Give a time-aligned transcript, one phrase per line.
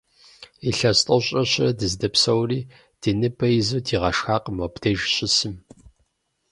[0.69, 2.59] Илъэс тӀощӀрэ щырэ дыздопсэури,
[3.01, 5.55] ди ныбэ изу дигъэшхакъым мобдеж щысым.